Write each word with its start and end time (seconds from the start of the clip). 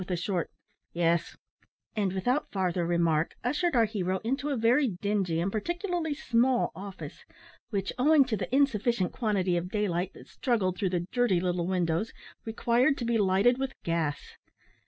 with 0.01 0.09
a 0.09 0.17
short 0.17 0.49
"Yes," 0.93 1.37
and, 1.95 2.11
without 2.11 2.51
farther 2.51 2.87
remark, 2.87 3.35
ushered 3.43 3.75
our 3.75 3.85
hero 3.85 4.17
into 4.23 4.49
a 4.49 4.57
very 4.57 4.87
dingy 4.99 5.39
and 5.39 5.51
particularly 5.51 6.15
small 6.15 6.71
office, 6.73 7.23
which, 7.69 7.93
owing 7.99 8.25
to 8.25 8.35
the 8.35 8.49
insufficient 8.55 9.11
quantity 9.11 9.55
of 9.57 9.69
daylight 9.69 10.13
that 10.15 10.27
struggled 10.27 10.75
through 10.75 10.89
the 10.89 11.05
dirty 11.11 11.39
little 11.39 11.67
windows, 11.67 12.13
required 12.45 12.97
to 12.97 13.05
be 13.05 13.19
lighted 13.19 13.59
with 13.59 13.73
gas. 13.83 14.19